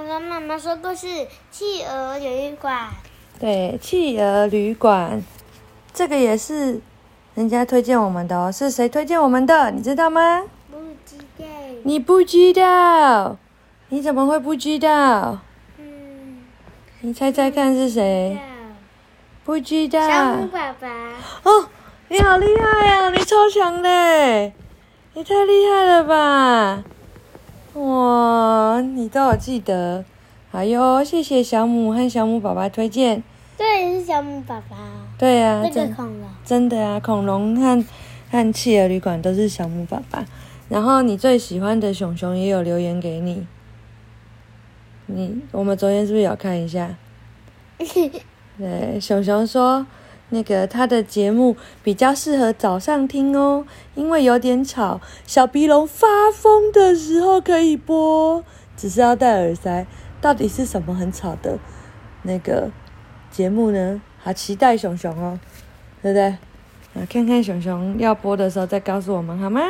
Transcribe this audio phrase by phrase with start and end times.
[0.00, 1.06] 我跟妈妈说故事，
[1.50, 2.88] 《企鹅旅馆》。
[3.38, 5.22] 对，企鹅旅馆，
[5.92, 6.80] 这个也是
[7.34, 8.50] 人家推荐我们的哦。
[8.50, 9.70] 是谁推荐我们的？
[9.72, 10.42] 你知道吗？
[10.70, 11.44] 不知道。
[11.82, 13.36] 你不知道？
[13.90, 15.40] 你怎么会不知道？
[15.76, 16.44] 嗯。
[17.02, 18.38] 你猜猜看是谁？
[19.44, 20.08] 不知道。
[20.08, 20.88] 小虎爸爸。
[21.42, 21.68] 哦，
[22.08, 23.10] 你好厉害呀！
[23.10, 23.90] 你超强的，
[25.12, 26.84] 你太厉害了吧！
[27.74, 30.04] 哇，你都有记得，
[30.50, 33.22] 哎呦，谢谢小母和小母爸爸推荐。
[33.56, 34.76] 对，是小母爸爸。
[35.16, 36.28] 对呀，这个恐龙。
[36.44, 37.84] 真的啊，恐龙和
[38.30, 40.24] 和企鹅旅馆都是小母爸爸。
[40.68, 43.46] 然后你最喜欢的熊熊也有留言给你。
[45.06, 46.96] 你，我们昨天是不是有看一下？
[48.58, 49.86] 对，熊熊说。
[50.30, 55.00] 那个他的节目比较适合早上听哦，因为有点吵。
[55.26, 58.42] 小鼻龙发疯的时候可以播，
[58.76, 59.86] 只是要戴耳塞。
[60.20, 61.58] 到底是什么很吵的
[62.22, 62.70] 那个
[63.30, 64.02] 节目呢？
[64.22, 65.40] 好期待熊熊哦，
[66.02, 66.24] 对不对？
[66.94, 69.62] 啊，看看熊熊要播的时候再告诉我们好吗？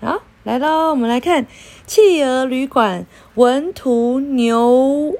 [0.00, 1.44] 好，来喽，我们来看
[1.86, 3.02] 《企鹅旅馆》
[3.34, 5.14] 文图牛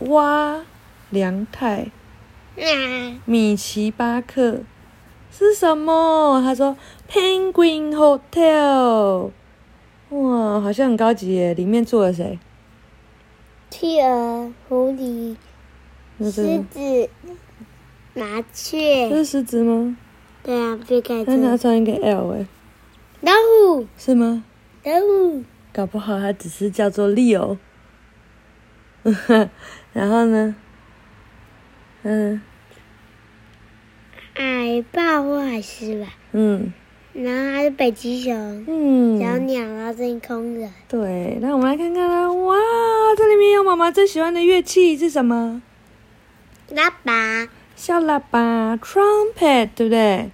[0.00, 0.60] 蛙
[1.10, 1.88] 良太。
[3.26, 4.60] 米奇巴克
[5.30, 6.40] 是什么？
[6.42, 6.76] 他说
[7.10, 9.30] Penguin Hotel，
[10.08, 11.52] 哇，好像很高级耶！
[11.52, 12.38] 里面住了谁？
[13.68, 15.36] 企鹅、狐狸、
[16.18, 17.10] 狮子、
[18.14, 19.10] 麻雀。
[19.10, 19.96] 这是狮子吗？
[20.42, 21.36] 对啊，别改错。
[21.36, 22.46] 他穿一个 L 哎。
[23.20, 24.44] 老虎是吗？
[24.84, 25.42] 老虎。
[25.74, 27.58] 搞不好它只是叫做 Leo。
[29.92, 30.56] 然后呢？
[32.08, 32.40] 嗯，
[34.34, 36.06] 海豹或海狮吧。
[36.30, 36.72] 嗯，
[37.12, 38.32] 然后还是北极熊。
[38.68, 40.72] 嗯，小鸟，然后天空人。
[40.86, 42.32] 对，那我们来看看啦。
[42.32, 42.56] 哇，
[43.16, 45.60] 这里面有妈妈最喜欢的乐器是什么？
[46.70, 47.48] 喇叭。
[47.74, 50.30] 小喇叭，trumpet，对不对？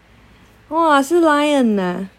[0.69, 2.11] 哇，是 lion 呐，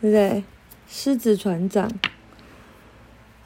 [0.00, 0.44] 对不对？
[0.88, 1.90] 狮子船长。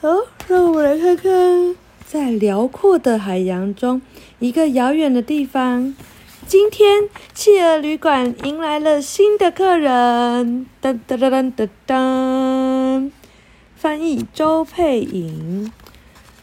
[0.01, 0.09] 好，
[0.47, 1.77] 让我们来看看。
[2.07, 4.01] 在辽阔的海洋中，
[4.39, 5.93] 一个遥远的地方。
[6.47, 10.65] 今天，企鹅旅馆迎来了新的客人。
[10.81, 13.11] 噔噔噔噔噔噔。
[13.75, 15.73] 翻译：周佩颖。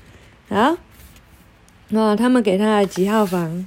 [0.49, 0.79] 啊，
[1.91, 3.67] 那他们给他的几号房？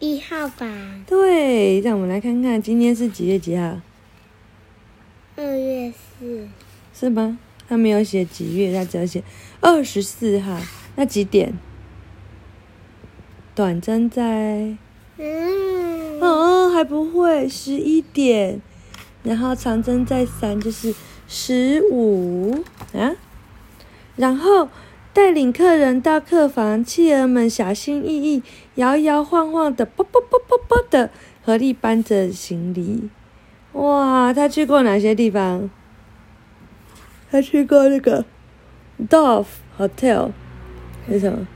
[0.00, 1.04] 一号房。
[1.06, 3.80] 对，让我们来看看今天是几月几号？
[5.36, 6.48] 二月四。
[6.92, 7.38] 是吗？
[7.66, 9.22] 他没有写几月，他只有写
[9.60, 10.60] 二十四号。
[10.96, 11.54] 那几点？
[13.54, 14.76] 短针在。
[15.16, 18.60] 嗯，哦，还不会，十一点，
[19.22, 20.94] 然后长针再三就是
[21.28, 23.14] 十五啊，
[24.16, 24.68] 然后
[25.12, 28.42] 带领客人到客房，企鹅们小心翼翼、
[28.74, 31.10] 摇摇晃晃的，啵啵啵啵啵的
[31.44, 33.08] 合力搬着行李。
[33.72, 35.70] 哇，他去过哪些地方？
[37.30, 38.24] 他去过那个
[39.08, 39.46] Dove
[39.78, 40.30] Hotel，
[41.08, 41.46] 是什么？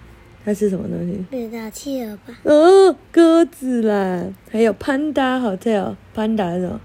[0.44, 1.24] 它是什么东西？
[1.50, 2.34] 知道企鹅吧？
[2.44, 6.80] 哦，鸽子啦，还有 Panda Hotel，Panda 是什么？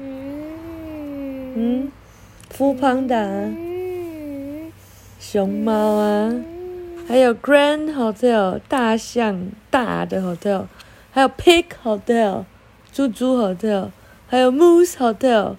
[0.00, 1.92] 嗯嗯
[2.52, 3.52] ，Full Panda，
[5.20, 6.34] 熊猫啊，
[7.06, 10.64] 还有 Grand Hotel，大象大的 Hotel，
[11.12, 12.44] 还有 Pig Hotel，
[12.92, 13.90] 猪猪 Hotel，
[14.26, 15.54] 还有 Moose Hotel，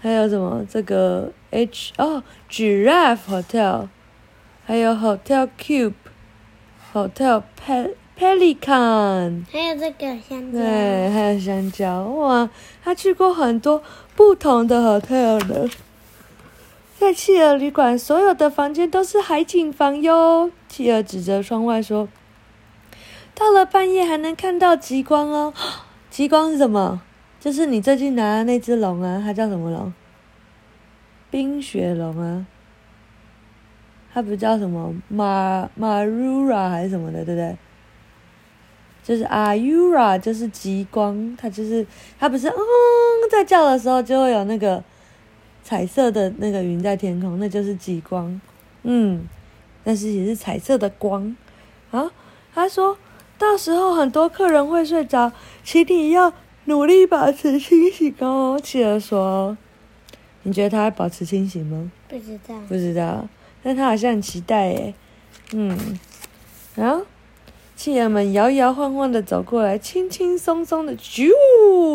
[0.00, 0.64] 还有什么？
[0.70, 3.88] 这个 H 哦，Giraffe Hotel，
[4.64, 5.92] 还有 Hotel Cube。
[6.92, 7.42] Hotel
[8.18, 12.50] Pelican，还有这个香蕉，对，还有香蕉，哇，
[12.82, 13.82] 他去过很多
[14.16, 15.70] 不同的 hotel 呢。
[16.98, 20.50] 在企鹅旅馆，所有的房间都是海景房哟。
[20.68, 22.08] 企鹅指着窗外说
[23.34, 25.54] ：“到了半夜还能看到极光哦。
[26.10, 27.00] 极光是什么？
[27.40, 29.94] 就是你最近拿的那只龙啊，它叫什么龙？
[31.30, 32.46] 冰雪龙啊。”
[34.12, 37.56] 它不叫什么马马 rura 还是什么的，对不对？
[39.02, 41.84] 就是 Arura，就是极光，它就是
[42.18, 42.54] 它不是嗯
[43.30, 44.84] 在叫的时候就会有那个
[45.64, 48.40] 彩色的那个云在天空，那就是极光，
[48.82, 49.26] 嗯，
[49.82, 51.34] 但是也是彩色的光。
[51.90, 52.10] 啊，
[52.54, 52.96] 他说
[53.38, 55.32] 到时候很多客人会睡着，
[55.64, 56.32] 请你要
[56.66, 59.56] 努力保持清醒哦。”企鹅说
[60.44, 62.54] ：“你觉得他会保持清醒吗？”“不知道。
[62.68, 63.26] ”“不知道。”
[63.62, 64.94] 但他好像很期待耶。
[65.52, 65.98] 嗯，
[66.74, 67.04] 然后
[67.76, 71.30] 企鹅们摇摇晃晃的走过来，轻轻松松的啾，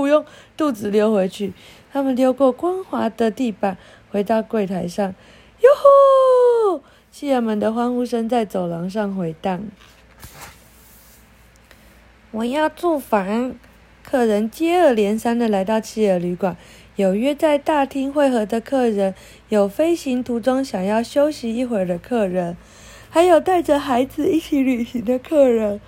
[0.08, 0.26] 用
[0.58, 1.54] 肚子溜回去。
[1.92, 3.78] 他们溜过光滑的地板，
[4.12, 5.16] 回到柜台上。
[5.62, 6.82] 哟吼！
[7.12, 9.64] 企鹅们的欢呼声在走廊上回荡。
[12.32, 13.56] 我要住房，
[14.06, 16.56] 客人接二连三的来到企鹅旅馆。
[16.96, 19.14] 有约在大厅会合的客人，
[19.50, 22.56] 有飞行途中想要休息一会儿的客人，
[23.10, 25.82] 还有带着孩子一起旅行的客人。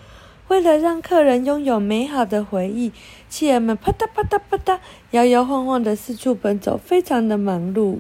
[0.50, 2.92] 为了让客人拥有美好的回忆，
[3.30, 4.80] 企鹅们啪嗒啪嗒啪嗒，
[5.12, 8.00] 摇摇晃晃的四处奔走，非常的忙碌。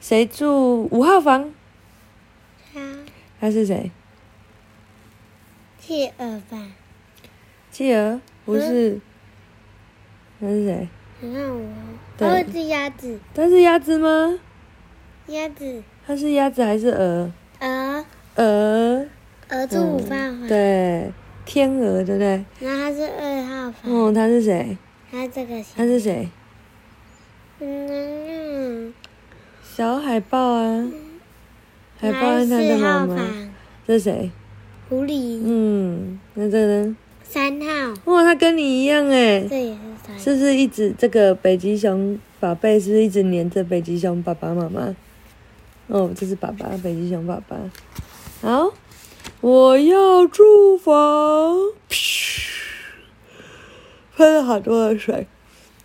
[0.00, 1.52] 谁住五号房？
[2.72, 2.80] 他。
[3.40, 3.90] 他是谁？
[5.78, 6.72] 企鹅吧。
[7.70, 9.00] 企鹅不是。
[10.42, 10.88] 他是谁？
[11.20, 11.62] 你看我。
[12.18, 12.44] 对。
[12.50, 13.20] 是鸭子。
[13.32, 14.40] 它是鸭子吗？
[15.28, 15.84] 鸭子。
[16.04, 17.32] 它是鸭子还是鹅？
[17.60, 18.04] 鹅。
[18.34, 19.06] 鹅。
[19.50, 20.48] 鹅住五号房。
[20.48, 21.12] 对。
[21.44, 22.44] 天鹅，对不对？
[22.58, 23.92] 那他是二号房。
[23.92, 24.76] 哦，他是谁？
[25.12, 25.62] 他这个。
[25.76, 26.28] 他是谁？
[27.60, 28.92] 嗯。
[29.62, 30.90] 小海豹啊。
[32.00, 33.16] 海豹是他的妈妈。
[33.86, 34.32] 这是谁？
[34.88, 35.40] 狐狸。
[35.44, 36.96] 嗯，那这呢？
[37.32, 38.12] 三号。
[38.12, 39.40] 哇，他跟你一样哎。
[39.48, 40.18] 这也是三。
[40.18, 42.78] 是不是一直这个北极熊宝贝？
[42.78, 44.94] 是不是一直黏着北极熊爸爸妈妈？
[45.86, 47.56] 哦，这是爸爸，北极熊爸爸。
[48.42, 48.74] 好。
[49.40, 51.56] 我要住房，
[54.16, 55.26] 喷了好多的水，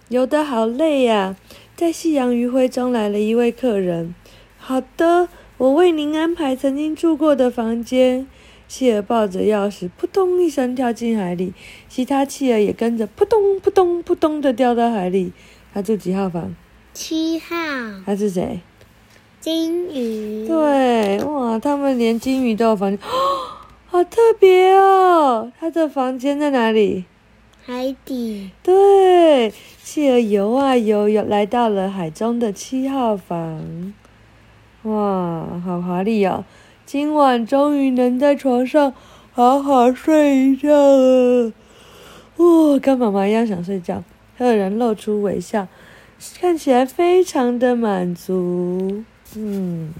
[0.09, 1.35] 游得好累呀！
[1.75, 4.13] 在夕阳余晖中来了一位客人。
[4.57, 5.27] 好的，
[5.57, 8.27] 我为您安排曾经住过的房间。
[8.67, 11.53] 企鹅抱着钥匙，扑通一声跳进海里，
[11.87, 15.31] 其他企鹅也跟着扑通扑通扑通的掉到海里。
[15.73, 16.55] 他住几号房？
[16.93, 17.55] 七号。
[18.05, 18.59] 他是谁？
[19.39, 22.99] 金鱼对哇，他们连金鱼都有房间，
[23.85, 25.51] 好特别哦！
[25.59, 27.05] 他的房间在哪里？
[27.63, 28.51] 海底。
[28.63, 33.93] 对，企鹅游啊游，游来到了海中的七号房。
[34.83, 36.43] 哇，好华丽哦！
[36.87, 38.93] 今晚终于能在床上
[39.33, 41.51] 好好睡一觉了。
[42.37, 44.05] 哇，跟妈妈一样想睡觉。
[44.37, 45.67] 客人露出微笑，
[46.39, 49.03] 看起来非常的满足。
[49.35, 49.93] 嗯，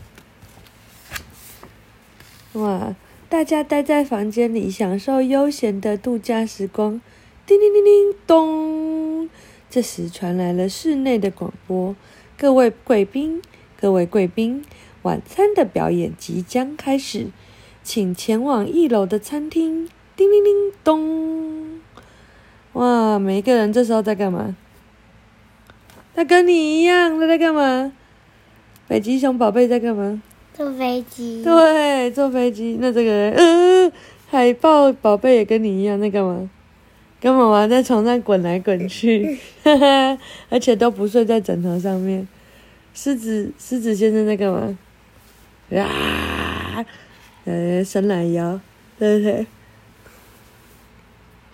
[2.54, 2.96] 哇！
[3.28, 7.02] 大家待在房间里，享受悠闲的度假时光。
[7.46, 9.30] 叮叮叮叮咚！
[9.70, 11.94] 这时传来了室内的广播
[12.40, 13.42] ：“各位贵宾，
[13.78, 14.64] 各位贵宾，
[15.08, 17.28] 晚餐的表演即将开始，
[17.82, 19.88] 请前往一楼的餐厅。”
[20.18, 21.80] 叮叮叮咚！
[22.74, 23.18] 哇！
[23.18, 24.58] 每一个人这时候在干嘛？
[26.14, 27.94] 他跟你一样，他在干嘛？
[28.88, 30.22] 北极熊宝贝在干嘛？
[30.54, 31.44] 坐飞机。
[31.44, 32.78] 对，坐飞机。
[32.82, 33.92] 那这个人，嗯，
[34.28, 36.50] 海豹宝贝也跟你一样在干嘛？
[37.22, 40.18] 跟妈妈在床上滚来滚去，哈哈，
[40.50, 42.28] 而且都不睡在枕头上面。
[42.96, 44.76] 狮子，狮子先生在干嘛？
[45.76, 46.86] 啊，
[47.46, 48.60] 呃，伸懒腰，
[48.98, 49.46] 对不对？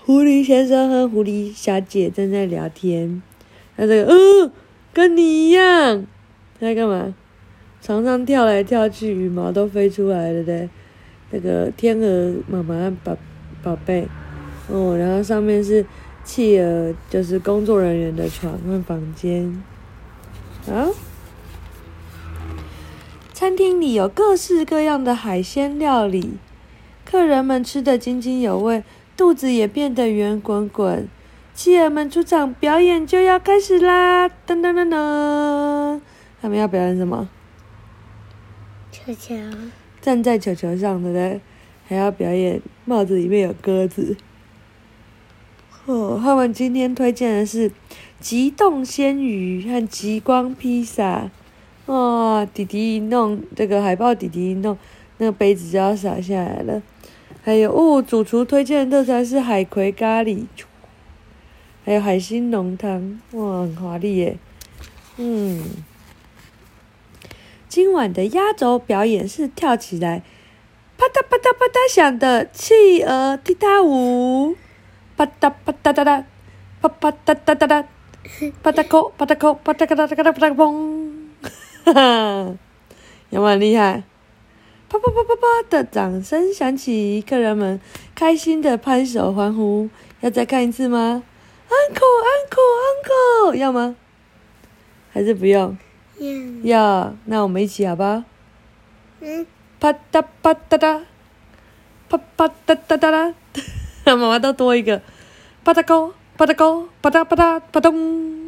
[0.06, 3.22] 狐狸先生和狐狸小姐正在聊天。
[3.78, 4.52] 那这个，嗯，
[4.94, 6.06] 跟你一样，
[6.60, 7.14] 他在干嘛？
[7.82, 10.70] 床上跳来跳去，羽毛都飞出来了的，
[11.32, 13.18] 那个天鹅妈妈宝
[13.64, 14.08] 宝贝，
[14.70, 15.86] 哦，然后上面是
[16.24, 19.64] 企鹅，就是工作人员的床和房间。
[20.68, 20.88] 啊，
[23.44, 26.38] 餐厅里有各式各样的海鲜料理，
[27.04, 28.86] 客人们吃得津津有味，
[29.18, 31.10] 肚子也变得圆滚滚。
[31.54, 34.30] 企鹅们出场，表演就要开始啦！
[34.30, 36.00] 噔噔噔噔，
[36.42, 37.28] 他们要表演什么？
[38.94, 39.36] 球球
[40.00, 41.42] 站在球球上，对不对？
[41.90, 44.16] 还要表演帽子里面有鸽子。
[45.86, 47.74] 哦，他们今天推荐的是
[48.22, 51.30] 极冻鲜鱼和极光披萨。
[51.88, 54.78] 哇，弟弟一弄这个海报，弟弟一弄
[55.18, 56.82] 那个杯子就要洒下来了。
[57.44, 60.46] 还有哦，主厨推荐的特产是海葵咖喱，
[61.84, 64.38] 还有海星浓汤，哇，很华丽耶。
[65.18, 65.62] 嗯。
[67.68, 70.22] 今晚的压轴表演是跳起来，
[70.96, 74.56] 啪嗒啪嗒啪嗒响的企鹅踢踏舞，
[75.18, 76.24] 啪嗒啪嗒嗒嗒，
[76.82, 77.86] 啪啪嗒嗒嗒嗒，
[78.62, 81.12] 啪嗒扣啪嗒扣啪嗒咔嗒咔嗒啪嗒砰，
[81.86, 82.56] 哈哈，
[83.30, 84.04] 有没有厉害？
[84.90, 87.80] 啪啪啪啪啪的掌声响起，客人们
[88.14, 89.90] 开心的拍手欢呼。
[90.22, 91.24] 要再看一次吗
[91.68, 93.96] ？Uncle，Uncle，Uncle，要吗？
[95.12, 95.78] 还是不用？
[96.64, 96.80] 要。
[96.80, 98.24] 要，那我们一起好不好？
[99.20, 99.46] 嗯。
[99.80, 101.02] 啪嗒啪嗒嗒，
[102.08, 103.34] 啪啪嗒嗒嗒啦，
[104.06, 105.02] 妈妈都多一个。
[105.66, 108.43] 啪嗒高，啪嗒高，啪嗒啪嗒啪咚。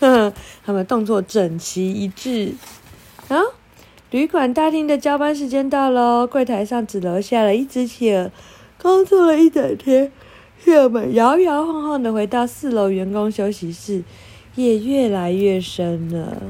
[0.00, 0.32] 呵呵，
[0.64, 2.54] 他们动作整齐一致。
[3.28, 3.40] 啊！
[4.10, 8.30] 旅馆大厅的交班时间到了，柜台上只留下了一只企鹅。
[8.80, 10.12] 工作了一整天，
[10.62, 14.04] 企鹅们摇摇晃晃的回到四楼员工休息室，
[14.54, 16.42] 夜越来越深了。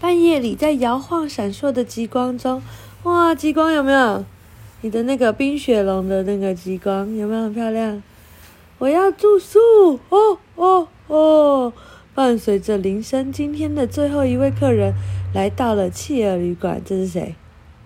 [0.00, 2.62] 半夜里，在摇晃闪烁的极光中，
[3.02, 4.24] 哇，极光有没有？
[4.80, 8.02] 你的那个冰雪龙的那个极光有没有很漂亮？
[8.80, 11.72] 我要住宿，哦哦哦！
[12.14, 14.94] 伴随着铃声，今天的最后一位客人
[15.34, 16.80] 来到了企鹅旅馆。
[16.82, 17.34] 这是谁？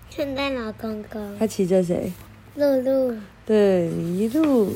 [0.09, 1.37] 圣诞老公公。
[1.37, 2.13] 他骑着谁？
[2.55, 3.13] 露露。
[3.45, 4.71] 对，麋鹿。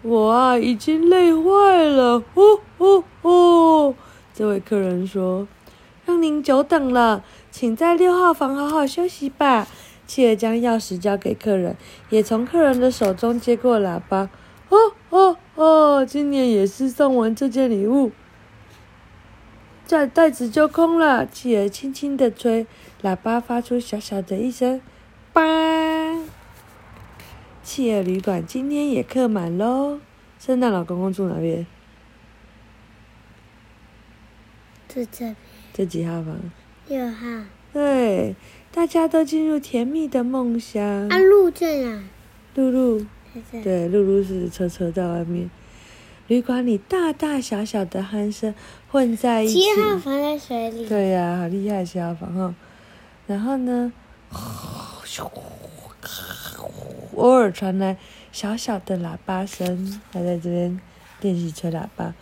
[0.00, 2.24] 我啊，已经累坏了。
[2.32, 3.94] 哦哦哦！
[4.32, 5.46] 这位客人说
[6.06, 9.68] ：“让您久等了，请在六号房好好休息吧。”
[10.08, 11.76] 企鹅将钥匙交给客人，
[12.08, 14.30] 也从客人的手中接过喇叭。
[15.62, 16.04] 哦！
[16.04, 18.10] 今年也是送完这件礼物，
[19.86, 21.24] 这袋子就空了。
[21.24, 22.66] 企鹅轻轻的吹，
[23.02, 24.80] 喇叭发出小小的一声
[25.32, 25.42] “吧”。
[27.62, 30.00] 企鹅旅馆今天也客满喽。
[30.40, 31.64] 圣诞老公公住哪边？
[34.88, 35.36] 住这边。
[35.72, 36.38] 这几号房？
[36.88, 37.44] 六号。
[37.72, 38.34] 对，
[38.72, 41.08] 大家都进入甜蜜的梦乡。
[41.08, 42.02] 啊，鹿在哪？
[42.56, 43.06] 露露。
[43.62, 45.50] 对，露露是车车在外面。
[46.28, 48.54] 旅馆里大大小小的鼾声
[48.90, 49.60] 混在一起。
[49.60, 50.86] 七号房在水里。
[50.88, 52.54] 对呀，好厉害，七号房哈。
[53.26, 53.92] 然后呢，
[57.16, 57.96] 偶尔传来
[58.30, 60.80] 小小的喇叭声，他在这边
[61.20, 62.14] 练习吹喇叭。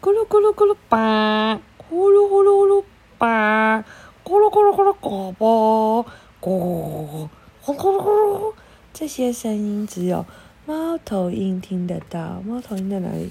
[0.00, 2.84] 咕噜咕噜咕噜叭，呼噜呼噜呼噜
[3.18, 3.84] 叭，
[4.24, 6.04] 咕噜咕噜咕噜咕咕
[6.40, 7.28] 咕，
[7.64, 8.52] 咕咕噜咕噜。
[9.00, 10.26] 这些声音只有
[10.66, 12.42] 猫头鹰听得到。
[12.46, 13.30] 猫头鹰在哪里？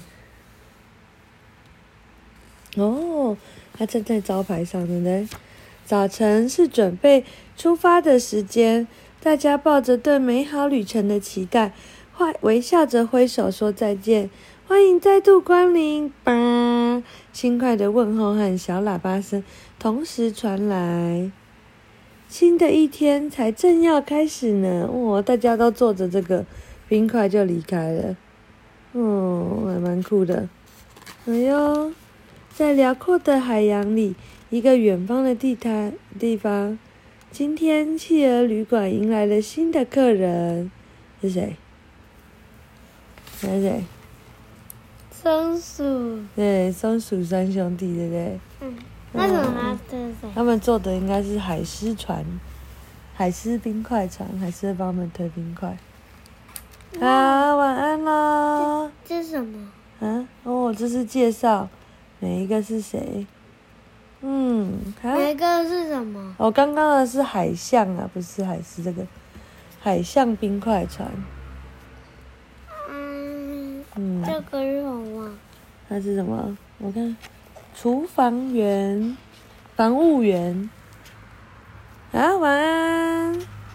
[2.74, 3.36] 哦，
[3.72, 5.28] 它站在招牌上，对不对？
[5.84, 7.24] 早晨是准备
[7.56, 8.88] 出发的时间，
[9.22, 11.72] 大家抱着对美好旅程的期待，
[12.18, 14.28] 坏微笑着挥手说再见，
[14.66, 17.00] 欢迎再度光临吧！
[17.32, 19.44] 轻快的问候和小喇叭声
[19.78, 21.30] 同时传来。
[22.30, 25.20] 新的一天才正要开始呢，哇！
[25.20, 26.46] 大家都坐着这个
[26.88, 28.16] 冰块就离开了，
[28.92, 30.48] 哦，还蛮酷的。
[31.26, 31.92] 哎呦，
[32.54, 34.14] 在辽阔的海洋里，
[34.48, 36.78] 一个远方的地摊地方，
[37.32, 40.70] 今天企鹅旅馆迎来了新的客人，
[41.20, 41.56] 是谁？
[43.40, 43.84] 是谁？
[45.10, 46.20] 松鼠。
[46.36, 48.40] 对，松鼠三兄弟，对不对？
[48.60, 48.74] 嗯。
[49.12, 49.78] 为什么
[50.34, 52.24] 他们坐的应该是海狮船，
[53.14, 55.76] 海狮冰块船，海狮帮他们推冰块。
[57.00, 58.90] 啊，晚安啦！
[59.04, 59.68] 这是什么？
[60.00, 61.68] 啊，哦，这是介绍，
[62.20, 63.26] 每一个是谁？
[64.20, 66.34] 嗯，每一个是什么？
[66.38, 69.04] 哦，刚刚的是海象啊，不是海狮这个
[69.80, 71.08] 海象冰块船。
[72.88, 73.84] 嗯，
[74.24, 75.30] 这个是什么？
[75.88, 76.56] 它是什么？
[76.78, 77.16] 我看。
[77.82, 79.16] 厨房员，
[79.74, 80.68] 房务员，
[82.12, 83.38] 啊，晚安。